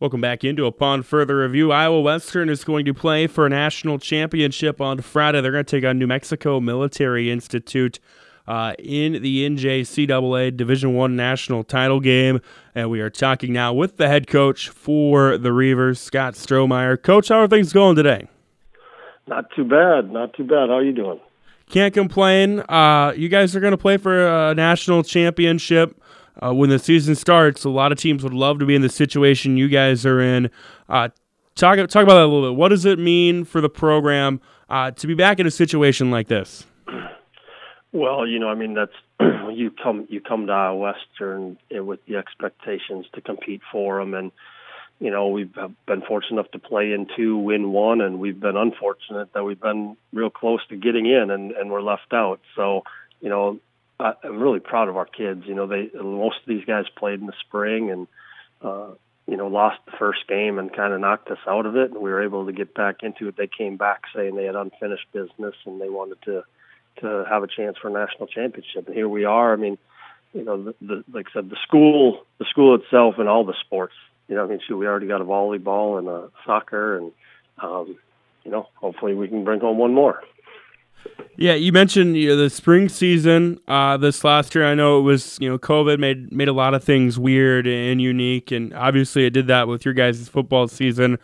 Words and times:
Welcome 0.00 0.20
back 0.20 0.44
into 0.44 0.64
Upon 0.64 1.02
Further 1.02 1.38
Review. 1.38 1.72
Iowa 1.72 2.00
Western 2.00 2.48
is 2.48 2.62
going 2.62 2.84
to 2.84 2.94
play 2.94 3.26
for 3.26 3.46
a 3.46 3.48
national 3.48 3.98
championship 3.98 4.80
on 4.80 5.00
Friday. 5.00 5.40
They're 5.40 5.50
going 5.50 5.64
to 5.64 5.76
take 5.76 5.84
on 5.84 5.98
New 5.98 6.06
Mexico 6.06 6.60
Military 6.60 7.32
Institute 7.32 7.98
uh, 8.46 8.74
in 8.78 9.20
the 9.20 9.44
NJCAA 9.50 10.56
Division 10.56 10.94
One 10.94 11.16
national 11.16 11.64
title 11.64 11.98
game. 11.98 12.40
And 12.76 12.90
we 12.90 13.00
are 13.00 13.10
talking 13.10 13.52
now 13.52 13.74
with 13.74 13.96
the 13.96 14.06
head 14.06 14.28
coach 14.28 14.68
for 14.68 15.36
the 15.36 15.52
Reivers, 15.52 15.98
Scott 15.98 16.34
Strohmeier. 16.34 17.02
Coach, 17.02 17.30
how 17.30 17.40
are 17.40 17.48
things 17.48 17.72
going 17.72 17.96
today? 17.96 18.28
Not 19.26 19.46
too 19.56 19.64
bad. 19.64 20.12
Not 20.12 20.32
too 20.34 20.44
bad. 20.44 20.68
How 20.68 20.76
are 20.76 20.84
you 20.84 20.92
doing? 20.92 21.18
Can't 21.70 21.92
complain. 21.92 22.60
Uh, 22.60 23.14
you 23.16 23.28
guys 23.28 23.56
are 23.56 23.60
going 23.60 23.72
to 23.72 23.76
play 23.76 23.96
for 23.96 24.28
a 24.28 24.54
national 24.54 25.02
championship 25.02 26.00
uh, 26.42 26.52
when 26.54 26.70
the 26.70 26.78
season 26.78 27.14
starts, 27.14 27.64
a 27.64 27.70
lot 27.70 27.92
of 27.92 27.98
teams 27.98 28.22
would 28.22 28.34
love 28.34 28.58
to 28.58 28.66
be 28.66 28.74
in 28.74 28.82
the 28.82 28.88
situation 28.88 29.56
you 29.56 29.68
guys 29.68 30.06
are 30.06 30.20
in. 30.20 30.50
Uh, 30.88 31.08
talk 31.54 31.76
talk 31.88 32.02
about 32.02 32.14
that 32.14 32.24
a 32.24 32.26
little 32.26 32.50
bit. 32.50 32.56
What 32.56 32.68
does 32.68 32.84
it 32.84 32.98
mean 32.98 33.44
for 33.44 33.60
the 33.60 33.68
program 33.68 34.40
uh, 34.68 34.90
to 34.92 35.06
be 35.06 35.14
back 35.14 35.40
in 35.40 35.46
a 35.46 35.50
situation 35.50 36.10
like 36.10 36.28
this? 36.28 36.66
Well, 37.92 38.26
you 38.26 38.38
know, 38.38 38.48
I 38.48 38.54
mean, 38.54 38.74
that's 38.74 38.92
you 39.52 39.70
come 39.82 40.06
you 40.08 40.20
come 40.20 40.46
to 40.46 40.52
Iowa 40.52 40.76
Western 40.76 41.58
with 41.70 42.04
the 42.06 42.16
expectations 42.16 43.06
to 43.14 43.20
compete 43.20 43.62
for 43.72 43.98
them, 43.98 44.14
and 44.14 44.30
you 45.00 45.10
know 45.10 45.28
we've 45.28 45.52
been 45.52 46.02
fortunate 46.02 46.40
enough 46.40 46.50
to 46.52 46.58
play 46.58 46.92
in 46.92 47.06
two, 47.16 47.36
win 47.36 47.72
one, 47.72 48.00
and 48.00 48.20
we've 48.20 48.38
been 48.38 48.56
unfortunate 48.56 49.32
that 49.32 49.44
we've 49.44 49.60
been 49.60 49.96
real 50.12 50.30
close 50.30 50.60
to 50.68 50.76
getting 50.76 51.06
in, 51.06 51.30
and 51.30 51.52
and 51.52 51.70
we're 51.70 51.82
left 51.82 52.12
out. 52.12 52.40
So, 52.54 52.82
you 53.20 53.30
know, 53.30 53.58
I'm 54.00 54.38
really 54.38 54.60
proud 54.60 54.88
of 54.88 54.96
our 54.96 55.06
kids. 55.06 55.42
You 55.46 55.54
know, 55.54 55.66
they 55.66 55.90
most 55.94 56.36
of 56.40 56.46
these 56.46 56.64
guys 56.64 56.84
played 56.96 57.20
in 57.20 57.26
the 57.26 57.32
spring 57.46 57.90
and 57.90 58.06
uh, 58.62 58.92
you 59.26 59.36
know 59.36 59.48
lost 59.48 59.78
the 59.86 59.92
first 59.98 60.26
game 60.28 60.58
and 60.58 60.74
kind 60.74 60.92
of 60.92 61.00
knocked 61.00 61.30
us 61.30 61.38
out 61.46 61.66
of 61.66 61.76
it, 61.76 61.90
and 61.90 62.00
we 62.00 62.10
were 62.10 62.22
able 62.22 62.46
to 62.46 62.52
get 62.52 62.74
back 62.74 63.02
into 63.02 63.28
it. 63.28 63.36
They 63.36 63.48
came 63.48 63.76
back 63.76 64.02
saying 64.14 64.36
they 64.36 64.44
had 64.44 64.54
unfinished 64.54 65.06
business 65.12 65.54
and 65.66 65.80
they 65.80 65.88
wanted 65.88 66.22
to 66.22 66.44
to 67.00 67.24
have 67.28 67.42
a 67.42 67.48
chance 67.48 67.76
for 67.80 67.88
a 67.88 67.92
national 67.92 68.26
championship, 68.28 68.86
and 68.86 68.94
here 68.94 69.08
we 69.08 69.24
are. 69.24 69.52
I 69.52 69.56
mean, 69.56 69.78
you 70.32 70.44
know, 70.44 70.62
the, 70.62 70.74
the 70.80 71.04
like 71.12 71.26
I 71.30 71.40
said, 71.40 71.50
the 71.50 71.58
school, 71.66 72.24
the 72.38 72.46
school 72.46 72.74
itself, 72.76 73.16
and 73.18 73.28
all 73.28 73.44
the 73.44 73.54
sports. 73.64 73.94
You 74.28 74.36
know, 74.36 74.44
I 74.44 74.48
mean, 74.48 74.60
shoot, 74.66 74.76
we 74.76 74.86
already 74.86 75.08
got 75.08 75.22
a 75.22 75.24
volleyball 75.24 75.98
and 75.98 76.08
a 76.08 76.28
soccer, 76.44 76.98
and 76.98 77.12
um, 77.60 77.96
you 78.44 78.50
know, 78.50 78.68
hopefully 78.76 79.14
we 79.14 79.26
can 79.28 79.44
bring 79.44 79.60
home 79.60 79.78
one 79.78 79.94
more. 79.94 80.22
Yeah, 81.40 81.54
you 81.54 81.70
mentioned 81.70 82.16
you 82.16 82.30
know, 82.30 82.36
the 82.36 82.50
spring 82.50 82.88
season 82.88 83.60
uh, 83.68 83.96
this 83.96 84.24
last 84.24 84.56
year. 84.56 84.66
I 84.66 84.74
know 84.74 84.98
it 84.98 85.02
was 85.02 85.38
you 85.40 85.48
know 85.48 85.56
COVID 85.56 86.00
made 86.00 86.32
made 86.32 86.48
a 86.48 86.52
lot 86.52 86.74
of 86.74 86.82
things 86.82 87.16
weird 87.16 87.64
and 87.68 88.02
unique, 88.02 88.50
and 88.50 88.74
obviously 88.74 89.24
it 89.24 89.30
did 89.30 89.46
that 89.46 89.68
with 89.68 89.84
your 89.84 89.94
guys' 89.94 90.28
football 90.28 90.66
season. 90.66 91.16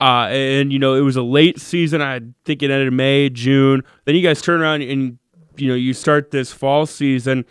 Uh, 0.00 0.28
and 0.30 0.72
you 0.72 0.78
know 0.78 0.94
it 0.94 1.00
was 1.00 1.16
a 1.16 1.24
late 1.24 1.58
season. 1.58 2.00
I 2.00 2.20
think 2.44 2.62
it 2.62 2.70
ended 2.70 2.86
in 2.86 2.94
May, 2.94 3.28
June. 3.28 3.82
Then 4.04 4.14
you 4.14 4.22
guys 4.22 4.40
turn 4.40 4.60
around 4.60 4.82
and 4.82 5.18
you 5.56 5.68
know 5.68 5.74
you 5.74 5.92
start 5.92 6.30
this 6.30 6.52
fall 6.52 6.86
season. 6.86 7.44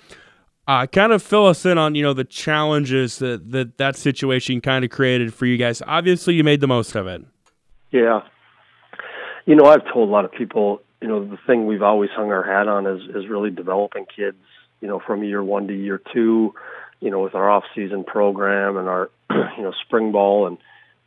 Uh, 0.70 0.88
kind 0.88 1.12
of 1.12 1.22
fill 1.22 1.46
us 1.46 1.66
in 1.66 1.78
on 1.78 1.94
you 1.94 2.04
know 2.04 2.14
the 2.14 2.24
challenges 2.24 3.20
that 3.20 3.52
that, 3.52 3.78
that 3.80 3.98
situation 3.98 4.62
kind 4.62 4.86
of 4.86 4.92
created 4.92 5.34
for 5.34 5.46
you 5.46 5.58
guys. 5.58 5.82
Obviously, 5.86 6.36
you 6.36 6.44
made 6.46 6.62
the 6.62 6.68
most 6.68 6.96
of 6.96 7.06
it. 7.06 7.22
Yeah, 7.92 8.22
you 9.46 9.58
know 9.58 9.66
I've 9.66 9.84
told 9.92 10.08
a 10.08 10.12
lot 10.12 10.24
of 10.24 10.32
people 10.32 10.80
you 11.02 11.08
know 11.08 11.24
the 11.24 11.38
thing 11.46 11.66
we've 11.66 11.82
always 11.82 12.10
hung 12.12 12.32
our 12.32 12.44
hat 12.44 12.68
on 12.68 12.88
is 12.88 13.02
is 13.16 13.28
really 13.28 13.52
developing 13.52 14.06
kids 14.06 14.38
you 14.82 14.88
know 14.88 15.00
from 15.00 15.24
year 15.24 15.44
one 15.44 15.68
to 15.68 15.74
year 15.74 16.02
two 16.14 16.54
you 17.00 17.12
know 17.12 17.22
with 17.22 17.36
our 17.36 17.50
off 17.50 17.64
season 17.76 18.04
program 18.04 18.78
and 18.78 18.88
our 18.88 19.10
you 19.30 19.64
know 19.64 19.74
spring 19.86 20.12
ball 20.12 20.48
and 20.48 20.58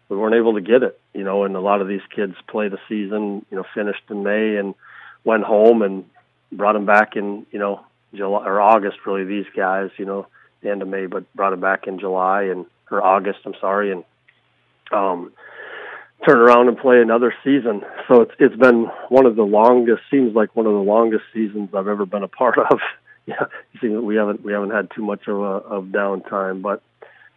we 0.08 0.16
weren't 0.16 0.34
able 0.34 0.54
to 0.54 0.60
get 0.60 0.82
it 0.82 1.00
you 1.14 1.24
know 1.24 1.44
and 1.44 1.56
a 1.56 1.60
lot 1.60 1.80
of 1.80 1.88
these 1.88 2.02
kids 2.14 2.34
played 2.48 2.72
the 2.72 2.78
season 2.88 3.44
you 3.50 3.56
know 3.56 3.64
finished 3.74 4.02
in 4.10 4.22
may 4.22 4.56
and 4.56 4.74
went 5.24 5.44
home 5.44 5.82
and 5.82 6.04
brought 6.52 6.74
them 6.74 6.86
back 6.86 7.16
in 7.16 7.46
you 7.50 7.58
know 7.58 7.84
july 8.14 8.44
or 8.46 8.60
august 8.60 8.98
really 9.06 9.24
these 9.24 9.46
guys 9.56 9.90
you 9.98 10.04
know 10.04 10.26
the 10.62 10.70
end 10.70 10.82
of 10.82 10.88
may 10.88 11.06
but 11.06 11.32
brought 11.34 11.50
them 11.50 11.60
back 11.60 11.86
in 11.86 11.98
july 11.98 12.44
and 12.44 12.66
or 12.90 13.02
august 13.04 13.38
i'm 13.44 13.54
sorry 13.60 13.92
and 13.92 14.04
um 14.92 15.32
turn 16.26 16.38
around 16.38 16.68
and 16.68 16.76
play 16.76 17.00
another 17.00 17.32
season. 17.44 17.82
So 18.08 18.22
it's 18.22 18.32
it's 18.38 18.56
been 18.56 18.86
one 19.08 19.26
of 19.26 19.36
the 19.36 19.44
longest 19.44 20.02
seems 20.10 20.34
like 20.34 20.54
one 20.56 20.66
of 20.66 20.72
the 20.72 20.78
longest 20.78 21.24
seasons 21.32 21.70
I've 21.74 21.88
ever 21.88 22.06
been 22.06 22.22
a 22.22 22.28
part 22.28 22.58
of. 22.70 22.80
yeah, 23.26 23.44
you 23.72 23.80
see, 23.80 23.88
we 23.88 24.16
haven't 24.16 24.42
we 24.42 24.52
haven't 24.52 24.70
had 24.70 24.90
too 24.94 25.02
much 25.02 25.28
of 25.28 25.38
a 25.38 25.42
of 25.42 25.84
downtime, 25.86 26.62
but 26.62 26.82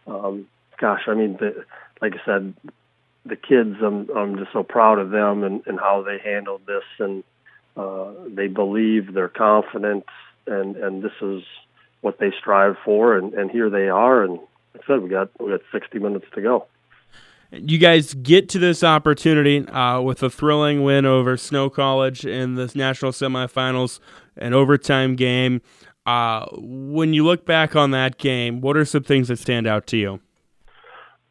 um, 0.07 0.47
gosh, 0.79 1.01
I 1.07 1.13
mean, 1.13 1.37
the, 1.39 1.65
like 2.01 2.13
I 2.13 2.25
said, 2.25 2.53
the 3.25 3.35
kids, 3.35 3.75
I'm 3.83 4.09
I'm 4.15 4.37
just 4.37 4.51
so 4.53 4.63
proud 4.63 4.99
of 4.99 5.11
them 5.11 5.43
and 5.43 5.61
and 5.67 5.79
how 5.79 6.03
they 6.03 6.17
handled 6.17 6.61
this, 6.65 6.83
and 6.99 7.23
uh, 7.77 8.11
they 8.27 8.47
believe, 8.47 9.13
they're 9.13 9.29
confident, 9.29 10.05
and 10.47 10.75
and 10.75 11.03
this 11.03 11.13
is 11.21 11.43
what 12.01 12.17
they 12.17 12.31
strive 12.39 12.77
for, 12.83 13.15
and 13.15 13.33
and 13.33 13.51
here 13.51 13.69
they 13.69 13.89
are, 13.89 14.23
and 14.23 14.39
like 14.73 14.83
I 14.83 14.87
said, 14.87 15.03
we 15.03 15.09
got 15.09 15.29
we 15.39 15.51
got 15.51 15.61
60 15.71 15.99
minutes 15.99 16.25
to 16.33 16.41
go 16.41 16.67
you 17.51 17.77
guys 17.77 18.13
get 18.13 18.47
to 18.49 18.59
this 18.59 18.83
opportunity 18.83 19.67
uh, 19.67 19.99
with 20.01 20.23
a 20.23 20.29
thrilling 20.29 20.83
win 20.83 21.05
over 21.05 21.35
Snow 21.35 21.69
College 21.69 22.25
in 22.25 22.55
the 22.55 22.71
national 22.75 23.11
semifinals, 23.11 23.99
an 24.37 24.53
overtime 24.53 25.15
game. 25.15 25.61
Uh, 26.05 26.45
when 26.53 27.13
you 27.13 27.25
look 27.25 27.45
back 27.45 27.75
on 27.75 27.91
that 27.91 28.17
game, 28.17 28.61
what 28.61 28.77
are 28.77 28.85
some 28.85 29.03
things 29.03 29.27
that 29.27 29.37
stand 29.37 29.67
out 29.67 29.85
to 29.87 29.97
you? 29.97 30.19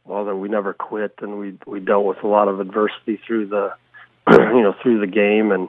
Well, 0.05 0.25
that 0.27 0.37
we 0.37 0.49
never 0.49 0.73
quit, 0.75 1.15
and 1.21 1.39
we 1.39 1.59
we 1.67 1.81
dealt 1.81 2.05
with 2.05 2.23
a 2.23 2.27
lot 2.27 2.49
of 2.49 2.61
adversity 2.61 3.21
through 3.27 3.47
the 3.47 3.73
you 4.31 4.63
know 4.63 4.75
through 4.83 5.01
the 5.01 5.07
game, 5.07 5.53
and 5.53 5.69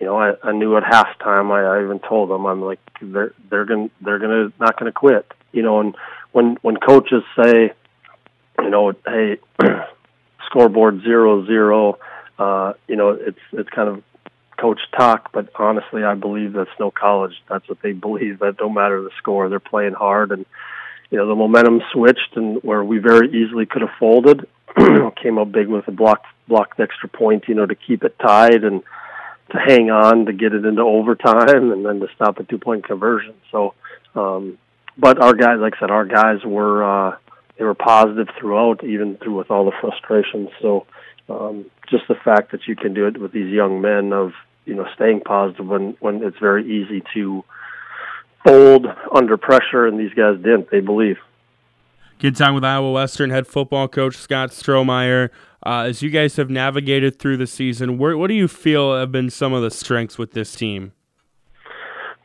you 0.00 0.06
know 0.06 0.16
I, 0.16 0.32
I 0.42 0.52
knew 0.52 0.76
at 0.76 0.82
halftime. 0.82 1.50
I, 1.50 1.78
I 1.78 1.82
even 1.82 1.98
told 1.98 2.30
them 2.30 2.44
I'm 2.44 2.62
like 2.62 2.80
they're 3.00 3.32
they're 3.50 3.64
gonna 3.64 3.90
they're 4.00 4.18
gonna 4.18 4.52
not 4.60 4.78
gonna 4.78 4.92
quit. 4.92 5.26
You 5.52 5.62
know, 5.62 5.80
and 5.80 5.94
when 6.32 6.56
when 6.62 6.76
coaches 6.76 7.22
say 7.36 7.72
you 8.62 8.70
know, 8.70 8.92
hey, 9.06 9.38
scoreboard 10.46 11.02
zero 11.02 11.46
zero. 11.46 11.98
Uh, 12.38 12.74
you 12.86 12.96
know, 12.96 13.10
it's 13.10 13.38
it's 13.52 13.68
kind 13.70 13.88
of 13.88 14.02
coach 14.58 14.80
talk, 14.96 15.32
but 15.32 15.48
honestly, 15.54 16.04
I 16.04 16.14
believe 16.14 16.52
that 16.54 16.66
Snow 16.76 16.90
College. 16.90 17.32
That's 17.48 17.68
what 17.68 17.80
they 17.82 17.92
believe. 17.92 18.40
That 18.40 18.56
don't 18.56 18.74
matter 18.74 19.00
the 19.00 19.10
score, 19.18 19.48
they're 19.48 19.60
playing 19.60 19.94
hard, 19.94 20.32
and 20.32 20.44
you 21.10 21.18
know 21.18 21.28
the 21.28 21.34
momentum 21.34 21.80
switched, 21.92 22.36
and 22.36 22.62
where 22.62 22.84
we 22.84 22.98
very 22.98 23.28
easily 23.30 23.66
could 23.66 23.82
have 23.82 23.90
folded, 23.98 24.46
came 25.22 25.38
up 25.38 25.52
big 25.52 25.68
with 25.68 25.88
a 25.88 25.92
block 25.92 26.24
blocked 26.46 26.80
extra 26.80 27.08
point. 27.08 27.44
You 27.48 27.54
know, 27.54 27.66
to 27.66 27.74
keep 27.74 28.04
it 28.04 28.18
tied 28.18 28.64
and 28.64 28.82
to 29.52 29.58
hang 29.58 29.90
on 29.90 30.26
to 30.26 30.32
get 30.32 30.52
it 30.52 30.64
into 30.64 30.82
overtime, 30.82 31.72
and 31.72 31.84
then 31.84 32.00
to 32.00 32.08
stop 32.14 32.38
a 32.38 32.44
two 32.44 32.58
point 32.58 32.84
conversion. 32.84 33.34
So, 33.50 33.74
um, 34.14 34.58
but 34.96 35.20
our 35.20 35.34
guys, 35.34 35.58
like 35.60 35.74
I 35.76 35.80
said, 35.80 35.90
our 35.90 36.04
guys 36.04 36.44
were. 36.44 36.84
Uh, 36.84 37.16
they 37.58 37.64
were 37.64 37.74
positive 37.74 38.28
throughout, 38.38 38.84
even 38.84 39.16
through 39.16 39.36
with 39.36 39.50
all 39.50 39.64
the 39.64 39.72
frustrations. 39.80 40.48
So, 40.62 40.86
um, 41.28 41.66
just 41.90 42.04
the 42.08 42.14
fact 42.14 42.52
that 42.52 42.66
you 42.66 42.76
can 42.76 42.94
do 42.94 43.06
it 43.06 43.20
with 43.20 43.32
these 43.32 43.52
young 43.52 43.80
men 43.80 44.12
of 44.12 44.32
you 44.64 44.74
know 44.74 44.86
staying 44.94 45.20
positive 45.20 45.66
when 45.66 45.96
when 46.00 46.22
it's 46.22 46.38
very 46.38 46.64
easy 46.64 47.02
to 47.14 47.44
fold 48.46 48.86
under 49.14 49.36
pressure, 49.36 49.86
and 49.86 49.98
these 49.98 50.14
guys 50.14 50.36
didn't. 50.36 50.70
They 50.70 50.80
believe. 50.80 51.16
Good 52.18 52.34
time 52.34 52.54
with 52.54 52.64
Iowa 52.64 52.90
Western 52.90 53.30
head 53.30 53.46
football 53.46 53.86
coach 53.86 54.16
Scott 54.16 54.50
Strohmeier. 54.50 55.30
Uh, 55.64 55.86
as 55.88 56.02
you 56.02 56.10
guys 56.10 56.36
have 56.36 56.50
navigated 56.50 57.18
through 57.18 57.36
the 57.36 57.46
season, 57.46 57.98
where, 57.98 58.16
what 58.16 58.28
do 58.28 58.34
you 58.34 58.48
feel 58.48 58.96
have 58.96 59.12
been 59.12 59.30
some 59.30 59.52
of 59.52 59.62
the 59.62 59.70
strengths 59.70 60.18
with 60.18 60.32
this 60.32 60.54
team? 60.54 60.92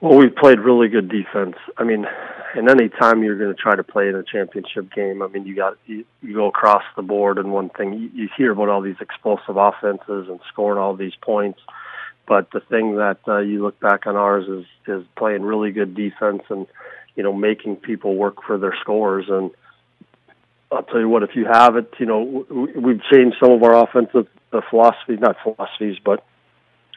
Well, 0.02 0.18
we've 0.18 0.36
played 0.36 0.60
really 0.60 0.88
good 0.88 1.10
defense. 1.10 1.56
I 1.78 1.84
mean, 1.84 2.06
and 2.54 2.70
any 2.70 2.90
time 2.90 3.24
you're 3.24 3.38
going 3.38 3.54
to 3.54 3.62
try 3.62 3.76
to 3.76 3.84
play 3.84 4.08
in 4.10 4.16
a 4.16 4.24
championship 4.24 4.94
game, 4.94 5.22
I 5.22 5.28
mean, 5.28 5.46
you 5.46 5.56
got 5.56 5.78
you, 5.86 6.06
you 6.22 6.36
go 6.36 6.48
across 6.48 6.84
the 6.96 7.02
board, 7.02 7.38
and 7.38 7.52
one 7.52 7.70
thing 7.70 7.94
you, 7.94 8.10
you 8.14 8.30
hear 8.38 8.52
about 8.52 8.70
all 8.70 8.82
these 8.82 9.02
explosive 9.02 9.58
offenses 9.58 10.28
and 10.30 10.40
scoring 10.52 10.80
all 10.80 10.96
these 10.96 11.16
points, 11.22 11.60
but 12.28 12.52
the 12.52 12.60
thing 12.60 12.98
that 12.98 13.20
uh, 13.28 13.40
you 13.40 13.64
look 13.64 13.80
back 13.80 14.06
on 14.06 14.16
ours 14.16 14.46
is 14.48 14.66
is 14.88 15.04
playing 15.18 15.42
really 15.42 15.72
good 15.72 15.96
defense 15.96 16.44
and 16.50 16.68
you 17.16 17.24
know 17.24 17.34
making 17.34 17.78
people 17.78 18.16
work 18.16 18.44
for 18.46 18.58
their 18.58 18.76
scores. 18.82 19.26
And 19.28 19.52
I'll 20.72 20.84
tell 20.84 21.00
you 21.00 21.10
what, 21.10 21.24
if 21.24 21.36
you 21.36 21.46
have 21.46 21.76
it, 21.76 21.92
you 22.00 22.06
know 22.06 22.46
we've 22.50 23.02
changed 23.12 23.38
some 23.42 23.52
of 23.52 23.64
our 23.64 23.84
offensive 23.84 24.28
uh, 24.52 24.62
philosophies, 24.70 25.20
not 25.20 25.38
philosophies, 25.44 25.98
but 26.06 26.24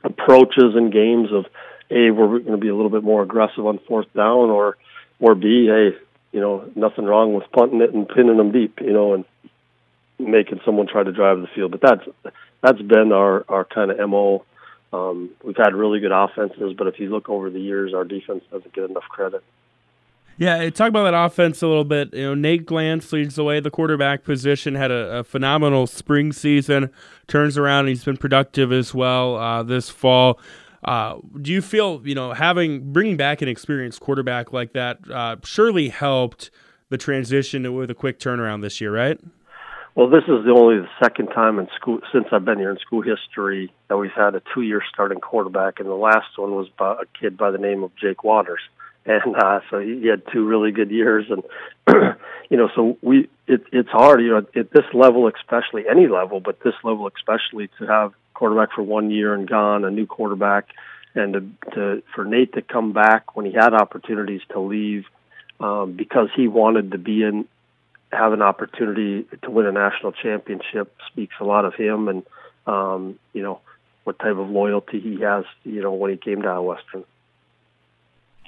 approaches 0.04 0.74
and 0.74 0.92
games 0.92 1.28
of 1.32 1.46
a 1.90 2.10
we're 2.10 2.40
going 2.40 2.50
to 2.52 2.58
be 2.58 2.68
a 2.68 2.74
little 2.74 2.90
bit 2.90 3.02
more 3.02 3.22
aggressive 3.22 3.64
on 3.64 3.78
fourth 3.86 4.12
down 4.12 4.50
or 4.50 4.76
or 5.20 5.34
B, 5.34 5.66
hey, 5.66 5.96
you 6.32 6.40
know, 6.40 6.70
nothing 6.74 7.04
wrong 7.04 7.34
with 7.34 7.50
punting 7.52 7.80
it 7.80 7.94
and 7.94 8.08
pinning 8.08 8.36
them 8.36 8.52
deep, 8.52 8.80
you 8.80 8.92
know, 8.92 9.14
and 9.14 9.24
making 10.18 10.60
someone 10.64 10.86
try 10.86 11.02
to 11.02 11.12
drive 11.12 11.40
the 11.40 11.48
field. 11.54 11.70
But 11.72 11.80
that's 11.80 12.32
that's 12.62 12.82
been 12.82 13.12
our 13.12 13.44
our 13.48 13.64
kind 13.64 13.90
of 13.90 14.10
mo. 14.10 14.44
Um, 14.92 15.30
we've 15.44 15.56
had 15.56 15.74
really 15.74 16.00
good 16.00 16.12
offenses, 16.12 16.74
but 16.76 16.86
if 16.86 16.98
you 17.00 17.10
look 17.10 17.28
over 17.28 17.50
the 17.50 17.60
years, 17.60 17.92
our 17.92 18.04
defense 18.04 18.44
doesn't 18.50 18.72
get 18.72 18.88
enough 18.88 19.04
credit. 19.08 19.42
Yeah, 20.38 20.68
talk 20.68 20.90
about 20.90 21.10
that 21.10 21.14
offense 21.14 21.62
a 21.62 21.66
little 21.66 21.84
bit. 21.84 22.12
You 22.12 22.24
know, 22.24 22.34
Nate 22.34 22.66
Glantz 22.66 23.10
leads 23.10 23.36
the 23.36 23.44
way. 23.44 23.58
The 23.58 23.70
quarterback 23.70 24.22
position 24.22 24.74
had 24.74 24.90
a, 24.90 25.18
a 25.20 25.24
phenomenal 25.24 25.86
spring 25.86 26.30
season. 26.32 26.90
Turns 27.26 27.56
around, 27.56 27.86
he's 27.86 28.04
been 28.04 28.18
productive 28.18 28.70
as 28.70 28.92
well 28.92 29.36
uh, 29.36 29.62
this 29.62 29.88
fall. 29.88 30.38
Uh, 30.84 31.16
do 31.40 31.52
you 31.52 31.62
feel 31.62 32.00
you 32.04 32.14
know 32.14 32.32
having 32.32 32.92
bringing 32.92 33.16
back 33.16 33.42
an 33.42 33.48
experienced 33.48 34.00
quarterback 34.00 34.52
like 34.52 34.72
that 34.72 34.98
uh, 35.10 35.36
surely 35.44 35.88
helped 35.88 36.50
the 36.88 36.98
transition 36.98 37.74
with 37.74 37.90
a 37.90 37.94
quick 37.94 38.18
turnaround 38.18 38.62
this 38.62 38.80
year, 38.80 38.94
right? 38.94 39.18
Well, 39.96 40.10
this 40.10 40.24
is 40.24 40.44
the 40.44 40.54
only 40.54 40.76
the 40.76 40.88
second 41.02 41.28
time 41.28 41.58
in 41.58 41.68
school 41.74 42.00
since 42.12 42.26
I've 42.30 42.44
been 42.44 42.58
here 42.58 42.70
in 42.70 42.78
school 42.78 43.00
history 43.00 43.72
that 43.88 43.96
we've 43.96 44.10
had 44.14 44.34
a 44.34 44.42
two-year 44.52 44.82
starting 44.92 45.20
quarterback, 45.20 45.80
and 45.80 45.88
the 45.88 45.94
last 45.94 46.36
one 46.36 46.54
was 46.54 46.68
by 46.78 46.92
a 46.92 47.06
kid 47.18 47.38
by 47.38 47.50
the 47.50 47.56
name 47.56 47.82
of 47.82 47.90
Jake 47.96 48.22
Waters, 48.22 48.60
and 49.06 49.36
uh, 49.36 49.60
so 49.70 49.78
he 49.78 50.00
he 50.00 50.06
had 50.08 50.22
two 50.32 50.44
really 50.44 50.72
good 50.72 50.90
years, 50.90 51.26
and 51.30 51.42
you 52.50 52.56
know, 52.56 52.68
so 52.74 52.98
we 53.02 53.28
it, 53.46 53.62
it's 53.72 53.88
hard, 53.88 54.20
you 54.20 54.30
know, 54.30 54.38
at 54.38 54.70
this 54.70 54.84
level, 54.92 55.28
especially 55.28 55.84
any 55.88 56.08
level, 56.08 56.40
but 56.40 56.60
this 56.60 56.74
level 56.82 57.08
especially 57.16 57.68
to 57.78 57.86
have 57.86 58.12
quarterback 58.34 58.72
for 58.72 58.82
one 58.82 59.10
year 59.10 59.32
and 59.32 59.48
gone, 59.48 59.84
a 59.84 59.90
new 59.90 60.06
quarterback, 60.06 60.68
and 61.14 61.32
to, 61.32 61.70
to 61.74 62.02
for 62.14 62.24
Nate 62.24 62.54
to 62.54 62.62
come 62.62 62.92
back 62.92 63.36
when 63.36 63.46
he 63.46 63.52
had 63.52 63.72
opportunities 63.74 64.42
to 64.50 64.60
leave 64.60 65.04
um, 65.60 65.92
because 65.92 66.28
he 66.34 66.48
wanted 66.48 66.90
to 66.92 66.98
be 66.98 67.22
in 67.22 67.46
have 68.12 68.32
an 68.32 68.42
opportunity 68.42 69.26
to 69.42 69.50
win 69.50 69.66
a 69.66 69.72
national 69.72 70.12
championship 70.12 70.94
speaks 71.10 71.34
a 71.40 71.44
lot 71.44 71.64
of 71.64 71.74
him 71.74 72.08
and 72.08 72.22
um, 72.66 73.18
you 73.32 73.42
know 73.42 73.60
what 74.04 74.18
type 74.18 74.36
of 74.36 74.48
loyalty 74.48 75.00
he 75.00 75.20
has 75.20 75.44
you 75.64 75.80
know 75.80 75.92
when 75.92 76.10
he 76.10 76.16
came 76.16 76.42
to 76.42 76.62
Western. 76.62 77.04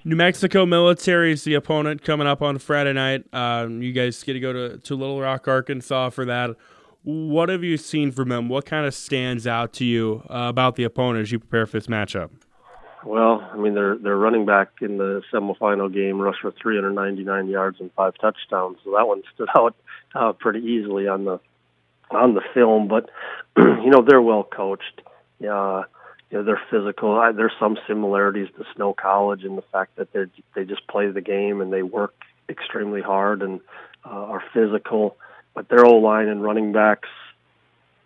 New 0.08 0.16
Mexico 0.16 0.64
military 0.64 1.32
is 1.32 1.44
the 1.44 1.52
opponent 1.52 2.02
coming 2.02 2.26
up 2.26 2.40
on 2.40 2.56
Friday 2.56 2.94
night. 2.94 3.26
Um, 3.30 3.82
you 3.82 3.92
guys 3.92 4.22
get 4.22 4.32
to 4.32 4.40
go 4.40 4.54
to, 4.54 4.78
to 4.78 4.94
Little 4.94 5.20
Rock, 5.20 5.46
Arkansas 5.46 6.08
for 6.08 6.24
that. 6.24 6.56
What 7.02 7.50
have 7.50 7.62
you 7.62 7.76
seen 7.76 8.10
from 8.10 8.30
them? 8.30 8.48
What 8.48 8.64
kind 8.64 8.86
of 8.86 8.94
stands 8.94 9.46
out 9.46 9.74
to 9.74 9.84
you 9.84 10.22
uh, 10.30 10.46
about 10.48 10.76
the 10.76 10.84
opponent 10.84 11.24
as 11.24 11.32
you 11.32 11.38
prepare 11.38 11.66
for 11.66 11.78
this 11.78 11.88
matchup? 11.88 12.30
Well, 13.04 13.46
I 13.52 13.58
mean, 13.58 13.74
their 13.74 13.98
their 13.98 14.16
running 14.16 14.46
back 14.46 14.70
in 14.80 14.96
the 14.96 15.20
semifinal 15.30 15.92
game 15.92 16.18
rushed 16.18 16.40
for 16.40 16.52
399 16.52 17.48
yards 17.48 17.78
and 17.78 17.92
five 17.92 18.14
touchdowns, 18.18 18.78
so 18.84 18.92
that 18.96 19.06
one 19.06 19.20
stood 19.34 19.48
out 19.54 19.76
uh, 20.14 20.32
pretty 20.32 20.60
easily 20.60 21.06
on 21.06 21.26
the 21.26 21.38
on 22.10 22.32
the 22.32 22.42
film. 22.54 22.88
But 22.88 23.10
you 23.58 23.90
know, 23.90 24.02
they're 24.08 24.22
well 24.22 24.42
coached. 24.42 25.02
Yeah, 25.38 25.82
you 26.30 26.38
know, 26.38 26.44
they're 26.44 26.62
physical. 26.70 27.18
I, 27.18 27.32
there's 27.32 27.52
some 27.58 27.78
similarities 27.86 28.48
to 28.58 28.64
Snow 28.74 28.92
College 28.92 29.44
in 29.44 29.56
the 29.56 29.62
fact 29.62 29.96
that 29.96 30.12
they 30.12 30.24
they 30.54 30.64
just 30.64 30.86
play 30.86 31.10
the 31.10 31.20
game 31.20 31.60
and 31.60 31.72
they 31.72 31.82
work 31.82 32.14
extremely 32.48 33.00
hard 33.00 33.42
and 33.42 33.60
uh, 34.04 34.10
are 34.10 34.42
physical. 34.52 35.16
But 35.54 35.68
their 35.68 35.84
O 35.84 35.96
line 35.96 36.28
and 36.28 36.42
running 36.42 36.72
backs 36.72 37.08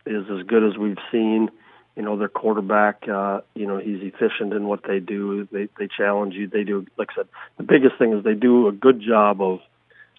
is 0.06 0.24
as 0.30 0.46
good 0.46 0.64
as 0.64 0.76
we've 0.76 0.98
seen. 1.10 1.50
You 1.96 2.02
know, 2.02 2.16
their 2.16 2.28
quarterback, 2.28 3.06
uh, 3.06 3.42
you 3.54 3.66
know, 3.66 3.78
he's 3.78 4.00
efficient 4.00 4.54
in 4.54 4.66
what 4.66 4.84
they 4.86 5.00
do. 5.00 5.46
They 5.50 5.68
they 5.78 5.88
challenge 5.88 6.34
you. 6.34 6.46
They 6.46 6.64
do, 6.64 6.86
like 6.96 7.08
I 7.10 7.16
said, 7.16 7.28
the 7.58 7.64
biggest 7.64 7.98
thing 7.98 8.12
is 8.16 8.24
they 8.24 8.34
do 8.34 8.68
a 8.68 8.72
good 8.72 9.02
job 9.02 9.42
of 9.42 9.60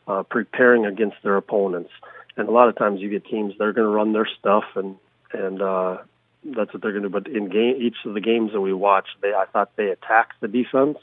uh, 0.08 0.24
preparing 0.24 0.86
against 0.86 1.18
their 1.24 1.38
opponents. 1.38 1.90
And 2.36 2.48
a 2.48 2.52
lot 2.52 2.68
of 2.68 2.78
times 2.78 3.00
you 3.00 3.10
get 3.10 3.26
teams 3.26 3.54
they're 3.58 3.74
going 3.74 3.88
to 3.88 3.96
run 3.96 4.14
their 4.14 4.28
stuff 4.40 4.66
and 4.76 4.98
and 5.32 5.62
uh, 5.62 5.98
that's 6.45 6.74
what 6.74 6.81
they're 6.81 6.92
going 6.92 7.04
to 7.04 7.10
do. 7.10 7.13
But 7.13 7.28
in 7.28 7.50
game, 7.50 7.75
each 7.80 7.98
of 8.06 8.13
the 8.13 8.22
games 8.22 8.51
that 8.54 8.62
we 8.62 8.74
watched, 8.74 9.16
they 9.22 9.34
I 9.34 9.45
thought 9.51 9.75
they 9.75 9.90
attacked 9.90 10.42
the 10.42 10.48
defense 10.48 10.98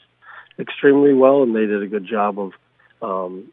extremely 0.59 1.13
well, 1.13 1.43
and 1.43 1.55
they 1.55 1.65
did 1.65 1.81
a 1.81 1.87
good 1.87 2.07
job 2.07 2.39
of 2.39 2.51
um, 3.01 3.51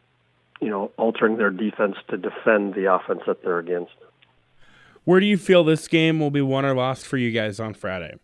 you 0.61 0.69
know, 0.69 0.91
altering 0.97 1.37
their 1.37 1.51
defense 1.51 1.97
to 2.11 2.17
defend 2.17 2.75
the 2.75 2.93
offense 2.93 3.21
that 3.27 3.43
they're 3.43 3.59
against. 3.59 3.93
Where 5.05 5.21
do 5.21 5.27
you 5.27 5.39
feel 5.39 5.65
this 5.65 5.89
game 5.89 6.21
will 6.21 6.31
be 6.31 6.43
won 6.43 6.65
or 6.65 6.75
lost 6.75 7.07
for 7.07 7.17
you 7.17 7.31
guys 7.31 7.61
on 7.61 7.75
Friday? 7.75 8.19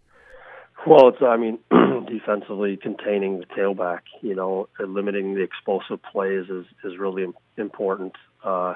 Well, 0.86 1.08
it's 1.08 1.22
I 1.22 1.36
mean, 1.36 1.58
defensively 2.06 2.76
containing 2.76 3.38
the 3.38 3.46
tailback, 3.46 4.00
you 4.20 4.34
know, 4.34 4.68
limiting 4.78 5.34
the 5.34 5.42
explosive 5.42 6.02
plays 6.02 6.50
is 6.50 6.66
is 6.84 6.98
really 6.98 7.26
important. 7.56 8.12
Uh, 8.42 8.74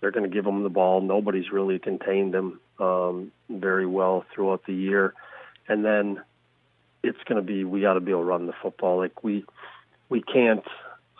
they're 0.00 0.10
going 0.10 0.28
to 0.28 0.34
give 0.34 0.44
them 0.44 0.62
the 0.62 0.68
ball. 0.68 1.00
Nobody's 1.00 1.50
really 1.50 1.78
contained 1.78 2.34
them 2.34 2.60
um, 2.78 3.32
very 3.48 3.86
well 3.86 4.24
throughout 4.34 4.64
the 4.66 4.74
year, 4.74 5.14
and 5.68 5.84
then 5.84 6.20
it's 7.02 7.22
going 7.26 7.36
to 7.36 7.42
be 7.42 7.64
we 7.64 7.80
got 7.80 7.94
to 7.94 8.00
be 8.00 8.10
able 8.10 8.22
to 8.22 8.26
run 8.26 8.46
the 8.46 8.52
football. 8.62 8.98
Like 8.98 9.22
we 9.24 9.44
we 10.08 10.22
can't 10.22 10.64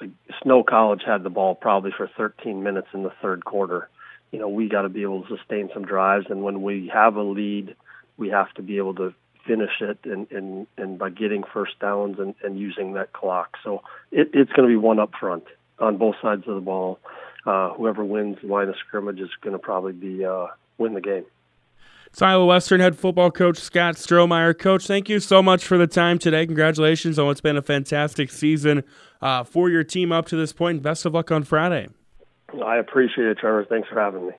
like 0.00 0.10
Snow 0.42 0.62
College 0.62 1.02
had 1.06 1.22
the 1.22 1.30
ball 1.30 1.54
probably 1.54 1.92
for 1.96 2.10
13 2.16 2.62
minutes 2.62 2.88
in 2.92 3.02
the 3.02 3.12
third 3.22 3.44
quarter. 3.44 3.88
You 4.30 4.40
know, 4.40 4.48
we 4.48 4.68
got 4.68 4.82
to 4.82 4.88
be 4.88 5.02
able 5.02 5.22
to 5.22 5.36
sustain 5.36 5.70
some 5.72 5.84
drives, 5.84 6.26
and 6.28 6.42
when 6.42 6.62
we 6.62 6.90
have 6.92 7.16
a 7.16 7.22
lead, 7.22 7.76
we 8.16 8.28
have 8.28 8.52
to 8.54 8.62
be 8.62 8.76
able 8.76 8.94
to 8.96 9.14
finish 9.46 9.80
it 9.80 9.98
and 10.04 10.30
and, 10.30 10.66
and 10.76 10.98
by 10.98 11.08
getting 11.08 11.44
first 11.52 11.78
downs 11.80 12.18
and, 12.18 12.34
and 12.42 12.58
using 12.58 12.94
that 12.94 13.12
clock. 13.12 13.56
So 13.64 13.82
it, 14.10 14.30
it's 14.34 14.52
going 14.52 14.68
to 14.68 14.72
be 14.72 14.76
one 14.76 14.98
up 14.98 15.12
front 15.18 15.44
on 15.78 15.96
both 15.96 16.16
sides 16.20 16.44
of 16.46 16.54
the 16.54 16.60
ball. 16.60 16.98
Uh, 17.46 17.72
whoever 17.74 18.04
wins 18.04 18.38
the 18.42 18.48
line 18.48 18.68
of 18.68 18.74
scrimmage 18.86 19.20
is 19.20 19.30
going 19.40 19.52
to 19.52 19.58
probably 19.58 19.92
be 19.92 20.24
uh, 20.24 20.46
win 20.78 20.94
the 20.94 21.00
game. 21.00 21.24
It's 22.08 22.22
Iowa 22.22 22.46
Western 22.46 22.80
head 22.80 22.96
football 22.96 23.30
coach 23.30 23.58
Scott 23.58 23.96
Strohmeier. 23.96 24.58
Coach, 24.58 24.86
thank 24.86 25.08
you 25.08 25.20
so 25.20 25.42
much 25.42 25.64
for 25.64 25.76
the 25.76 25.86
time 25.86 26.18
today. 26.18 26.46
Congratulations 26.46 27.18
on 27.18 27.26
what's 27.26 27.40
been 27.40 27.56
a 27.56 27.62
fantastic 27.62 28.30
season 28.30 28.84
uh, 29.20 29.44
for 29.44 29.68
your 29.68 29.84
team 29.84 30.12
up 30.12 30.26
to 30.26 30.36
this 30.36 30.52
point. 30.52 30.82
Best 30.82 31.04
of 31.04 31.14
luck 31.14 31.30
on 31.30 31.42
Friday. 31.44 31.88
I 32.64 32.78
appreciate 32.78 33.26
it, 33.26 33.38
Trevor. 33.38 33.66
Thanks 33.68 33.88
for 33.88 34.00
having 34.00 34.28
me. 34.28 34.32